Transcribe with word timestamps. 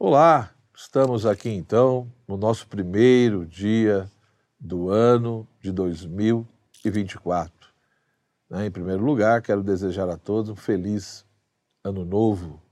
Olá, 0.00 0.54
estamos 0.72 1.26
aqui 1.26 1.50
então 1.50 2.08
no 2.28 2.36
nosso 2.36 2.68
primeiro 2.68 3.44
dia 3.44 4.08
do 4.56 4.90
ano 4.90 5.44
de 5.60 5.72
2024. 5.72 7.52
Né, 8.48 8.66
em 8.66 8.70
primeiro 8.70 9.04
lugar, 9.04 9.42
quero 9.42 9.60
desejar 9.60 10.08
a 10.08 10.16
todos 10.16 10.50
um 10.50 10.54
feliz 10.54 11.26
ano 11.82 12.04
novo. 12.04 12.62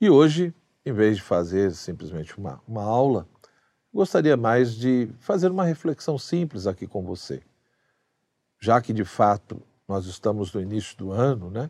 E 0.00 0.08
hoje, 0.08 0.54
em 0.84 0.92
vez 0.92 1.16
de 1.16 1.22
fazer 1.24 1.72
simplesmente 1.72 2.38
uma, 2.38 2.62
uma 2.64 2.84
aula, 2.84 3.26
gostaria 3.92 4.36
mais 4.36 4.76
de 4.76 5.10
fazer 5.18 5.50
uma 5.50 5.64
reflexão 5.64 6.16
simples 6.16 6.68
aqui 6.68 6.86
com 6.86 7.02
você. 7.02 7.42
Já 8.60 8.80
que 8.80 8.92
de 8.92 9.04
fato 9.04 9.60
nós 9.88 10.06
estamos 10.06 10.52
no 10.54 10.60
início 10.60 10.96
do 10.96 11.10
ano, 11.10 11.50
né? 11.50 11.68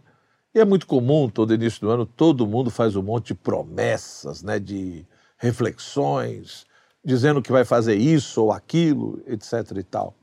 E 0.56 0.58
é 0.58 0.64
muito 0.64 0.86
comum, 0.86 1.28
todo 1.28 1.52
início 1.52 1.82
do 1.82 1.90
ano, 1.90 2.06
todo 2.06 2.46
mundo 2.46 2.70
faz 2.70 2.96
um 2.96 3.02
monte 3.02 3.26
de 3.26 3.34
promessas, 3.34 4.42
né, 4.42 4.58
de 4.58 5.04
reflexões, 5.36 6.64
dizendo 7.04 7.42
que 7.42 7.52
vai 7.52 7.62
fazer 7.62 7.96
isso 7.96 8.42
ou 8.42 8.50
aquilo, 8.50 9.22
etc 9.26 9.52
e 9.76 9.82
tal. 9.82 10.14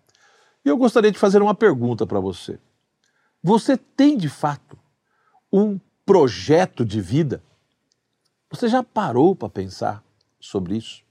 E 0.66 0.70
eu 0.70 0.76
gostaria 0.76 1.12
de 1.12 1.20
fazer 1.20 1.40
uma 1.40 1.54
pergunta 1.54 2.08
para 2.08 2.20
você. 2.20 2.58
Você 3.44 3.78
tem 3.78 4.18
de 4.18 4.28
fato 4.28 4.76
um 5.52 5.80
projeto 6.04 6.84
de 6.84 7.00
vida? 7.00 7.44
Você 8.50 8.68
já 8.68 8.81
parou 8.81 9.36
para 9.36 9.50
pensar 9.50 10.04
sobre 10.40 10.78
isso? 10.78 11.04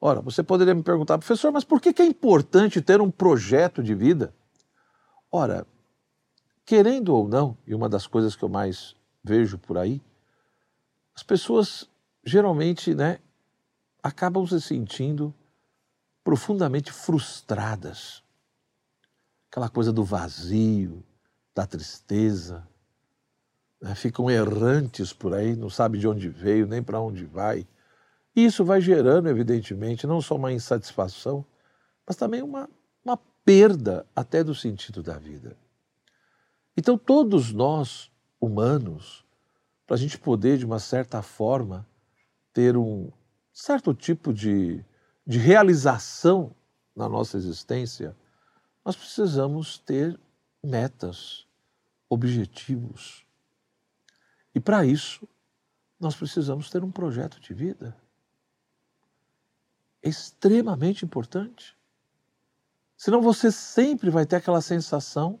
Ora, 0.00 0.22
você 0.22 0.42
poderia 0.42 0.74
me 0.74 0.82
perguntar, 0.82 1.18
professor, 1.18 1.52
mas 1.52 1.64
por 1.64 1.82
que 1.82 2.00
é 2.00 2.06
importante 2.06 2.80
ter 2.80 3.02
um 3.02 3.10
projeto 3.10 3.82
de 3.82 3.94
vida? 3.94 4.32
Ora, 5.30 5.66
querendo 6.64 7.14
ou 7.14 7.28
não, 7.28 7.56
e 7.66 7.74
uma 7.74 7.88
das 7.88 8.06
coisas 8.06 8.36
que 8.36 8.42
eu 8.42 8.48
mais 8.48 8.94
vejo 9.22 9.58
por 9.58 9.78
aí, 9.78 10.00
as 11.14 11.22
pessoas 11.22 11.88
geralmente, 12.24 12.94
né, 12.94 13.18
acabam 14.02 14.46
se 14.46 14.60
sentindo 14.60 15.34
profundamente 16.22 16.92
frustradas. 16.92 18.22
Aquela 19.50 19.68
coisa 19.68 19.92
do 19.92 20.04
vazio, 20.04 21.04
da 21.54 21.66
tristeza, 21.66 22.66
né, 23.80 23.94
ficam 23.94 24.30
errantes 24.30 25.12
por 25.12 25.34
aí, 25.34 25.56
não 25.56 25.68
sabe 25.68 25.98
de 25.98 26.08
onde 26.08 26.28
veio, 26.28 26.66
nem 26.66 26.82
para 26.82 27.00
onde 27.00 27.24
vai. 27.24 27.66
E 28.34 28.44
isso 28.44 28.64
vai 28.64 28.80
gerando, 28.80 29.28
evidentemente, 29.28 30.06
não 30.06 30.22
só 30.22 30.36
uma 30.36 30.52
insatisfação, 30.52 31.44
mas 32.06 32.16
também 32.16 32.42
uma, 32.42 32.68
uma 33.04 33.18
perda 33.44 34.06
até 34.16 34.42
do 34.42 34.54
sentido 34.54 35.02
da 35.02 35.18
vida. 35.18 35.56
Então, 36.76 36.96
todos 36.96 37.52
nós, 37.52 38.10
humanos, 38.40 39.24
para 39.86 39.96
a 39.96 39.98
gente 39.98 40.18
poder, 40.18 40.58
de 40.58 40.64
uma 40.64 40.78
certa 40.78 41.20
forma, 41.20 41.86
ter 42.52 42.76
um 42.76 43.10
certo 43.52 43.92
tipo 43.92 44.32
de, 44.32 44.84
de 45.26 45.38
realização 45.38 46.54
na 46.96 47.08
nossa 47.08 47.36
existência, 47.36 48.16
nós 48.84 48.96
precisamos 48.96 49.78
ter 49.78 50.18
metas, 50.62 51.46
objetivos. 52.08 53.24
E 54.54 54.60
para 54.60 54.84
isso, 54.84 55.28
nós 56.00 56.16
precisamos 56.16 56.70
ter 56.70 56.82
um 56.82 56.90
projeto 56.90 57.40
de 57.40 57.54
vida. 57.54 57.96
É 60.02 60.08
extremamente 60.08 61.04
importante. 61.04 61.76
Senão 62.96 63.20
você 63.20 63.52
sempre 63.52 64.10
vai 64.10 64.26
ter 64.26 64.36
aquela 64.36 64.60
sensação 64.60 65.38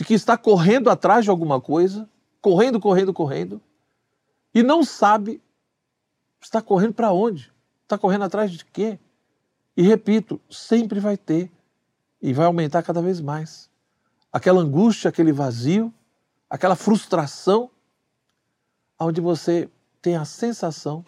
de 0.00 0.04
que 0.06 0.14
está 0.14 0.34
correndo 0.34 0.88
atrás 0.88 1.24
de 1.24 1.30
alguma 1.30 1.60
coisa, 1.60 2.08
correndo, 2.40 2.80
correndo, 2.80 3.12
correndo, 3.12 3.60
e 4.54 4.62
não 4.62 4.82
sabe 4.82 5.42
está 6.40 6.62
correndo 6.62 6.94
para 6.94 7.12
onde? 7.12 7.52
Está 7.82 7.98
correndo 7.98 8.24
atrás 8.24 8.50
de 8.50 8.64
quê? 8.64 8.98
E 9.76 9.82
repito, 9.82 10.40
sempre 10.48 11.00
vai 11.00 11.18
ter 11.18 11.52
e 12.22 12.32
vai 12.32 12.46
aumentar 12.46 12.82
cada 12.82 13.02
vez 13.02 13.20
mais. 13.20 13.68
Aquela 14.32 14.62
angústia, 14.62 15.10
aquele 15.10 15.32
vazio, 15.32 15.92
aquela 16.48 16.76
frustração, 16.76 17.70
onde 18.98 19.20
você 19.20 19.68
tem 20.00 20.16
a 20.16 20.24
sensação 20.24 21.04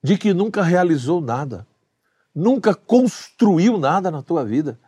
de 0.00 0.16
que 0.16 0.32
nunca 0.32 0.62
realizou 0.62 1.20
nada, 1.20 1.66
nunca 2.32 2.76
construiu 2.76 3.76
nada 3.76 4.08
na 4.08 4.22
tua 4.22 4.44
vida, 4.44 4.78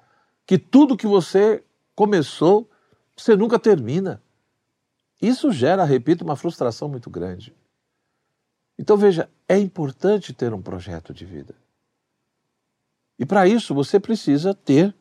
que 0.47 0.57
tudo 0.57 0.97
que 0.97 1.09
você 1.09 1.65
começou 1.93 2.71
você 3.17 3.35
nunca 3.35 3.59
termina. 3.59 4.23
Isso 5.21 5.51
gera, 5.51 5.85
repito, 5.85 6.25
uma 6.25 6.37
frustração 6.37 6.89
muito 6.89 7.09
grande. 7.09 7.55
Então 8.79 8.97
veja, 8.97 9.29
é 9.49 9.59
importante 9.59 10.35
ter 10.35 10.53
um 10.53 10.61
projeto 10.61 11.15
de 11.15 11.25
vida. 11.25 11.55
E 13.19 13.25
para 13.25 13.49
isso 13.49 13.75
você 13.75 13.99
precisa 13.99 14.55
ter 14.55 14.95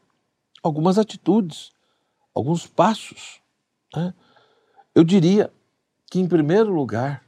algumas 0.63 0.97
atitudes, 0.97 1.73
alguns 2.33 2.65
passos. 2.65 3.41
Né? 3.93 4.13
Eu 4.93 5.03
diria 5.03 5.51
que, 6.09 6.19
em 6.19 6.27
primeiro 6.27 6.73
lugar, 6.73 7.25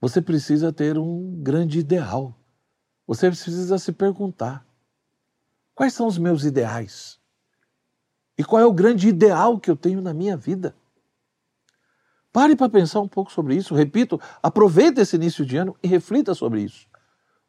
você 0.00 0.22
precisa 0.22 0.72
ter 0.72 0.96
um 0.96 1.42
grande 1.42 1.78
ideal. 1.78 2.34
Você 3.06 3.28
precisa 3.28 3.78
se 3.78 3.92
perguntar: 3.92 4.66
quais 5.74 5.92
são 5.92 6.06
os 6.06 6.16
meus 6.16 6.44
ideais? 6.44 7.20
E 8.38 8.44
qual 8.44 8.60
é 8.60 8.66
o 8.66 8.72
grande 8.72 9.08
ideal 9.08 9.58
que 9.58 9.70
eu 9.70 9.76
tenho 9.76 10.00
na 10.00 10.12
minha 10.12 10.36
vida? 10.36 10.74
Pare 12.32 12.54
para 12.54 12.68
pensar 12.68 13.00
um 13.00 13.08
pouco 13.08 13.32
sobre 13.32 13.54
isso. 13.54 13.74
Repito, 13.74 14.20
aproveite 14.42 15.00
esse 15.00 15.16
início 15.16 15.44
de 15.44 15.56
ano 15.56 15.74
e 15.82 15.88
reflita 15.88 16.34
sobre 16.34 16.62
isso. 16.62 16.86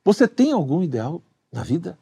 Você 0.05 0.27
tem 0.27 0.53
algum 0.53 0.81
ideal 0.81 1.21
na 1.51 1.61
vida? 1.61 1.99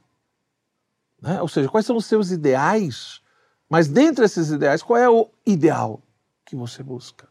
Né? 1.20 1.42
Ou 1.42 1.48
seja, 1.48 1.68
quais 1.68 1.86
são 1.86 1.96
os 1.96 2.06
seus 2.06 2.30
ideais? 2.30 3.22
Mas 3.68 3.88
dentre 3.88 4.26
esses 4.26 4.52
ideais, 4.52 4.84
qual 4.84 5.00
é 5.00 5.10
o 5.10 5.28
ideal 5.44 6.00
que 6.46 6.56
você 6.56 6.84
busca? 6.84 7.28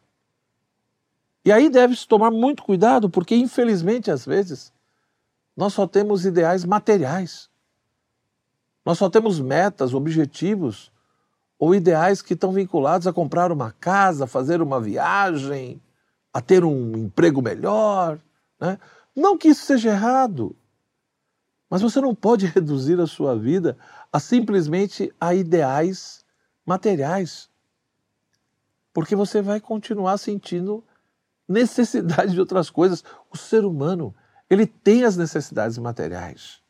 E 1.45 1.53
aí 1.53 1.69
deve-se 1.71 2.09
tomar 2.09 2.33
muito 2.33 2.65
cuidado, 2.65 3.09
porque 3.09 3.37
infelizmente, 3.37 4.11
às 4.11 4.27
vezes, 4.27 4.73
nós 5.57 5.73
só 5.73 5.87
temos 5.87 6.27
ideais 6.27 6.65
materiais. 6.65 7.49
Nós 8.85 8.99
só 8.99 9.09
temos 9.09 9.39
metas, 9.39 9.95
objetivos 9.95 10.91
ou 11.65 11.75
ideais 11.75 12.21
que 12.21 12.35
estão 12.35 12.53
vinculados 12.53 13.07
a 13.07 13.13
comprar 13.13 13.51
uma 13.51 13.73
casa, 13.73 14.27
fazer 14.27 14.61
uma 14.61 14.79
viagem, 14.79 15.81
a 16.31 16.39
ter 16.39 16.63
um 16.63 16.95
emprego 16.95 17.41
melhor. 17.41 18.21
Né? 18.61 18.79
Não 19.17 19.39
que 19.39 19.49
isso 19.49 19.65
seja 19.65 19.89
errado, 19.89 20.55
mas 21.71 21.81
você 21.81 22.03
não 22.03 22.15
pode 22.15 22.45
reduzir 22.55 23.01
a 23.01 23.07
sua 23.07 23.35
vida 23.35 23.79
a 24.13 24.21
simplesmente 24.21 25.11
a 25.19 25.35
ideais 25.35 26.23
materiais, 26.67 27.49
porque 28.93 29.17
você 29.17 29.41
vai 29.41 29.59
continuar 29.59 30.19
sentindo 30.19 30.85
necessidade 31.49 32.33
de 32.33 32.41
outras 32.41 32.69
coisas. 32.69 33.03
O 33.33 33.39
ser 33.39 33.65
humano, 33.65 34.15
ele 34.51 34.67
tem 34.67 35.03
as 35.03 35.17
necessidades 35.17 35.79
materiais, 35.79 36.61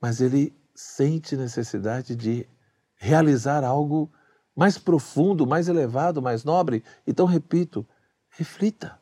mas 0.00 0.20
ele 0.20 0.52
sente 0.74 1.36
necessidade 1.36 2.16
de 2.16 2.48
realizar 2.96 3.62
algo 3.62 4.10
mais 4.54 4.78
profundo, 4.78 5.46
mais 5.46 5.68
elevado, 5.68 6.22
mais 6.22 6.42
nobre. 6.42 6.82
Então, 7.06 7.26
repito, 7.26 7.86
reflita. 8.30 8.98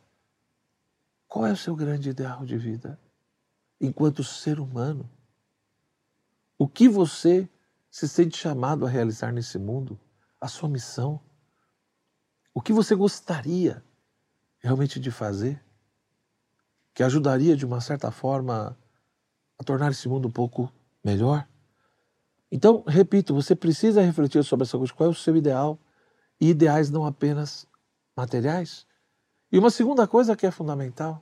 Qual 1.29 1.47
é 1.47 1.53
o 1.53 1.57
seu 1.57 1.75
grande 1.75 2.11
ideal 2.11 2.45
de 2.45 2.57
vida 2.57 2.99
enquanto 3.81 4.25
ser 4.25 4.61
humano? 4.61 5.09
O 6.59 6.69
que 6.69 6.89
você 6.89 7.49
se 7.91 8.09
sente 8.09 8.37
chamado 8.37 8.85
a 8.85 8.89
realizar 8.89 9.33
nesse 9.33 9.59
mundo? 9.59 9.99
A 10.41 10.49
sua 10.49 10.69
missão? 10.69 11.21
O 12.53 12.61
que 12.61 12.73
você 12.73 12.95
gostaria 12.95 13.83
realmente 14.59 15.01
de 15.01 15.11
fazer? 15.11 15.63
Que 16.93 17.03
ajudaria 17.03 17.57
de 17.57 17.67
uma 17.67 17.81
certa 17.81 18.11
forma 18.11 18.79
a 19.59 19.65
tornar 19.65 19.91
esse 19.91 20.09
mundo 20.09 20.29
um 20.29 20.33
pouco 20.33 20.73
melhor? 21.05 21.49
Então, 22.55 22.85
repito, 22.87 23.35
você 23.35 23.57
precisa 23.57 24.01
refletir 24.01 24.45
sobre 24.45 24.63
essa 24.63 24.79
coisa, 24.79 24.95
qual 24.95 25.09
é 25.09 25.11
o 25.11 25.15
seu 25.15 25.37
ideal, 25.37 25.77
e 26.41 26.51
ideais 26.51 26.89
não 26.89 27.05
apenas 27.05 27.67
materiais. 28.17 28.87
E 29.51 29.59
uma 29.59 29.71
segunda 29.71 30.07
coisa 30.07 30.37
que 30.37 30.47
é 30.47 30.53
fundamental, 30.53 31.21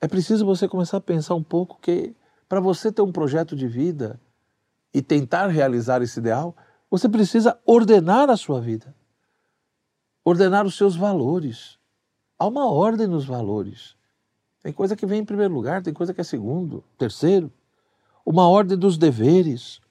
é 0.00 0.08
preciso 0.08 0.46
você 0.46 0.66
começar 0.66 0.96
a 0.96 1.00
pensar 1.02 1.34
um 1.34 1.42
pouco 1.42 1.78
que 1.78 2.16
para 2.48 2.58
você 2.58 2.90
ter 2.90 3.02
um 3.02 3.12
projeto 3.12 3.54
de 3.54 3.68
vida 3.68 4.18
e 4.94 5.02
tentar 5.02 5.48
realizar 5.48 6.00
esse 6.00 6.20
ideal, 6.20 6.56
você 6.90 7.06
precisa 7.06 7.60
ordenar 7.66 8.30
a 8.30 8.36
sua 8.38 8.62
vida. 8.62 8.96
Ordenar 10.24 10.64
os 10.64 10.74
seus 10.74 10.96
valores. 10.96 11.78
Há 12.38 12.46
uma 12.46 12.64
ordem 12.64 13.06
nos 13.06 13.26
valores. 13.26 13.94
Tem 14.62 14.72
coisa 14.72 14.96
que 14.96 15.04
vem 15.04 15.20
em 15.20 15.24
primeiro 15.26 15.52
lugar, 15.52 15.82
tem 15.82 15.92
coisa 15.92 16.14
que 16.14 16.22
é 16.22 16.24
segundo, 16.24 16.82
terceiro. 16.96 17.52
Uma 18.24 18.48
ordem 18.48 18.78
dos 18.78 18.96
deveres, 18.96 19.83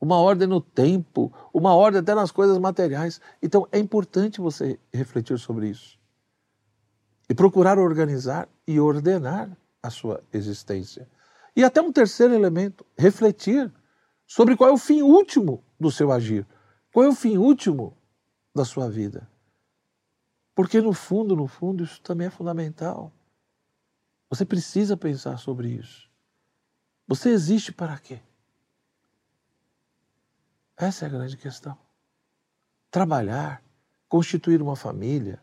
uma 0.00 0.16
ordem 0.16 0.46
no 0.46 0.60
tempo, 0.60 1.32
uma 1.52 1.74
ordem 1.74 2.00
até 2.00 2.14
nas 2.14 2.30
coisas 2.30 2.58
materiais. 2.58 3.20
Então 3.42 3.66
é 3.72 3.78
importante 3.78 4.40
você 4.40 4.78
refletir 4.92 5.38
sobre 5.38 5.68
isso. 5.68 5.98
e 7.28 7.34
procurar 7.34 7.78
organizar 7.78 8.48
e 8.66 8.80
ordenar 8.80 9.54
a 9.82 9.90
sua 9.90 10.22
existência. 10.32 11.08
E 11.54 11.62
até 11.62 11.80
um 11.80 11.92
terceiro 11.92 12.32
elemento, 12.32 12.86
refletir 12.96 13.70
sobre 14.26 14.56
qual 14.56 14.70
é 14.70 14.72
o 14.72 14.78
fim 14.78 15.02
último 15.02 15.62
do 15.78 15.90
seu 15.90 16.10
agir, 16.10 16.46
qual 16.92 17.04
é 17.04 17.08
o 17.08 17.14
fim 17.14 17.36
último 17.36 17.96
da 18.54 18.64
sua 18.64 18.88
vida. 18.88 19.28
Porque 20.54 20.80
no 20.80 20.92
fundo, 20.92 21.36
no 21.36 21.46
fundo, 21.46 21.84
isso 21.84 22.00
também 22.00 22.26
é 22.26 22.30
fundamental. 22.30 23.12
Você 24.30 24.44
precisa 24.44 24.96
pensar 24.96 25.38
sobre 25.38 25.68
isso. 25.68 26.08
Você 27.06 27.30
existe 27.30 27.72
para 27.72 27.98
quê? 27.98 28.20
Essa 30.78 31.04
é 31.04 31.08
a 31.08 31.10
grande 31.10 31.36
questão. 31.36 31.76
Trabalhar, 32.88 33.62
constituir 34.08 34.62
uma 34.62 34.76
família, 34.76 35.42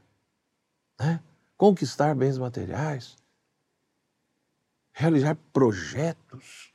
né? 0.97 1.21
conquistar 1.57 2.15
bens 2.15 2.37
materiais, 2.37 3.17
realizar 4.93 5.35
projetos 5.51 6.73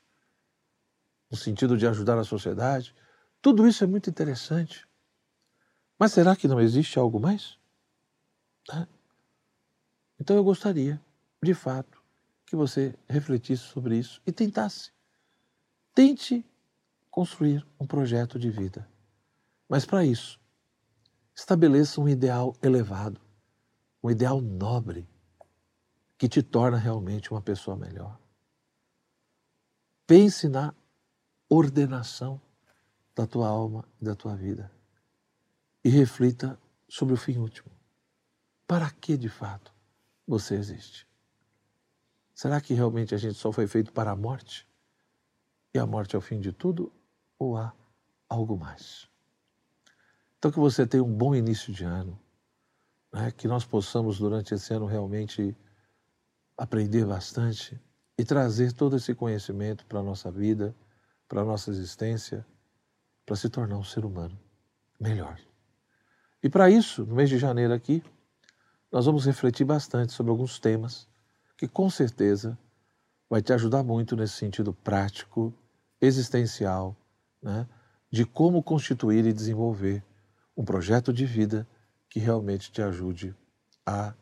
no 1.30 1.38
sentido 1.38 1.76
de 1.76 1.86
ajudar 1.86 2.18
a 2.18 2.24
sociedade, 2.24 2.94
tudo 3.40 3.66
isso 3.66 3.82
é 3.82 3.86
muito 3.86 4.10
interessante. 4.10 4.86
Mas 5.98 6.12
será 6.12 6.36
que 6.36 6.48
não 6.48 6.60
existe 6.60 6.98
algo 6.98 7.18
mais? 7.18 7.58
Então 10.18 10.36
eu 10.36 10.44
gostaria, 10.44 11.00
de 11.42 11.54
fato, 11.54 12.02
que 12.44 12.54
você 12.54 12.94
refletisse 13.08 13.62
sobre 13.62 13.96
isso 13.96 14.20
e 14.26 14.32
tentasse. 14.32 14.92
Tente 15.94 16.44
construir 17.10 17.66
um 17.78 17.86
projeto 17.86 18.38
de 18.38 18.50
vida. 18.50 18.88
Mas 19.68 19.84
para 19.84 20.04
isso, 20.04 20.40
estabeleça 21.34 22.00
um 22.00 22.08
ideal 22.08 22.54
elevado, 22.62 23.20
um 24.02 24.10
ideal 24.10 24.40
nobre, 24.40 25.08
que 26.16 26.28
te 26.28 26.42
torna 26.42 26.76
realmente 26.76 27.30
uma 27.30 27.40
pessoa 27.40 27.76
melhor. 27.76 28.18
Pense 30.06 30.48
na 30.48 30.74
ordenação 31.48 32.40
da 33.14 33.26
tua 33.26 33.48
alma 33.48 33.84
e 34.00 34.04
da 34.04 34.14
tua 34.14 34.36
vida 34.36 34.70
e 35.82 35.88
reflita 35.88 36.58
sobre 36.88 37.14
o 37.14 37.16
fim 37.16 37.38
último. 37.38 37.70
Para 38.66 38.90
que 38.90 39.16
de 39.16 39.28
fato 39.28 39.72
você 40.26 40.54
existe? 40.54 41.06
Será 42.34 42.60
que 42.60 42.74
realmente 42.74 43.14
a 43.14 43.18
gente 43.18 43.34
só 43.34 43.50
foi 43.50 43.66
feito 43.66 43.92
para 43.92 44.10
a 44.10 44.16
morte? 44.16 44.66
E 45.74 45.78
a 45.78 45.86
morte 45.86 46.14
é 46.16 46.18
o 46.18 46.22
fim 46.22 46.40
de 46.40 46.52
tudo? 46.52 46.92
Ou 47.40 47.56
há 47.56 47.72
algo 48.28 48.56
mais? 48.56 49.08
Então, 50.38 50.52
que 50.52 50.60
você 50.60 50.87
tenha 50.87 51.02
um 51.02 51.12
bom 51.12 51.34
início 51.34 51.72
de 51.72 51.84
ano, 51.84 52.16
né? 53.12 53.32
que 53.32 53.48
nós 53.48 53.64
possamos, 53.64 54.19
durante 54.19 54.54
esse 54.54 54.72
ano, 54.72 54.87
realmente 54.87 55.56
aprender 56.56 57.06
bastante 57.06 57.81
e 58.16 58.25
trazer 58.25 58.72
todo 58.72 58.96
esse 58.96 59.14
conhecimento 59.14 59.87
para 59.87 60.00
a 60.00 60.02
nossa 60.02 60.31
vida, 60.31 60.76
para 61.26 61.40
a 61.40 61.44
nossa 61.44 61.70
existência, 61.70 62.46
para 63.25 63.34
se 63.37 63.48
tornar 63.48 63.78
um 63.78 63.84
ser 63.84 64.04
humano 64.04 64.38
melhor. 65.00 65.40
E 66.42 66.48
para 66.50 66.70
isso, 66.70 67.06
no 67.06 67.14
mês 67.14 67.31
de 67.31 67.38
janeiro 67.38 67.72
aqui, 67.72 68.02
nós 68.92 69.06
vamos 69.06 69.25
refletir 69.25 69.64
bastante 69.64 70.12
sobre 70.12 70.31
alguns 70.31 70.58
temas 70.58 71.08
que 71.56 71.69
com 71.69 71.88
certeza 71.88 72.58
vai 73.28 73.40
te 73.40 73.52
ajudar 73.52 73.82
muito 73.82 74.16
nesse 74.16 74.34
sentido 74.34 74.72
prático, 74.72 75.54
existencial, 76.00 76.96
né, 77.42 77.66
de 78.10 78.25
como 78.25 78.62
constituir 78.62 79.25
e 79.25 79.32
desenvolver 79.32 80.02
um 80.56 80.64
projeto 80.64 81.12
de 81.12 81.25
vida 81.25 81.66
que 82.08 82.19
realmente 82.19 82.70
te 82.70 82.82
ajude 82.82 83.34
a 83.87 84.14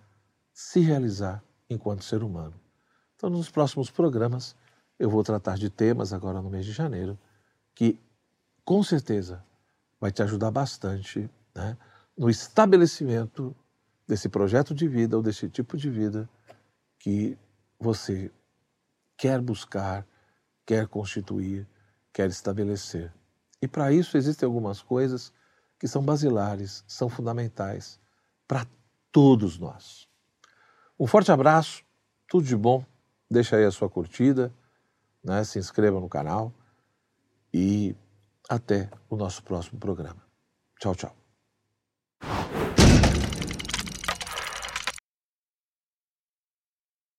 se 0.52 0.80
realizar 0.80 1.42
enquanto 1.68 2.04
ser 2.04 2.22
humano. 2.22 2.54
Então, 3.16 3.30
nos 3.30 3.50
próximos 3.50 3.90
programas, 3.90 4.54
eu 4.98 5.10
vou 5.10 5.22
tratar 5.22 5.56
de 5.56 5.70
temas 5.70 6.12
agora 6.12 6.42
no 6.42 6.50
mês 6.50 6.66
de 6.66 6.72
janeiro 6.72 7.18
que 7.74 8.00
com 8.64 8.82
certeza 8.82 9.44
vai 10.00 10.12
te 10.12 10.22
ajudar 10.22 10.50
bastante 10.50 11.30
né, 11.54 11.76
no 12.16 12.28
estabelecimento 12.28 13.54
desse 14.06 14.28
projeto 14.28 14.74
de 14.74 14.88
vida 14.88 15.16
ou 15.16 15.22
desse 15.22 15.48
tipo 15.48 15.76
de 15.76 15.90
vida 15.90 16.28
que 16.98 17.38
você 17.78 18.30
quer 19.16 19.40
buscar, 19.40 20.06
quer 20.66 20.86
constituir, 20.86 21.66
quer 22.12 22.28
estabelecer. 22.28 23.12
E 23.60 23.68
para 23.68 23.92
isso 23.92 24.16
existem 24.16 24.46
algumas 24.46 24.80
coisas 24.80 25.32
que 25.78 25.86
são 25.86 26.02
basilares, 26.02 26.84
são 26.86 27.08
fundamentais 27.08 28.00
para 28.46 28.66
todos 29.12 29.58
nós. 29.58 30.08
Um 30.98 31.06
forte 31.06 31.30
abraço, 31.30 31.82
tudo 32.28 32.46
de 32.46 32.56
bom. 32.56 32.84
Deixa 33.30 33.56
aí 33.56 33.64
a 33.64 33.70
sua 33.70 33.88
curtida, 33.88 34.52
né? 35.22 35.44
se 35.44 35.58
inscreva 35.58 36.00
no 36.00 36.08
canal 36.08 36.52
e 37.52 37.94
até 38.48 38.90
o 39.08 39.16
nosso 39.16 39.42
próximo 39.42 39.78
programa. 39.78 40.22
Tchau, 40.80 40.94
tchau. 40.94 41.14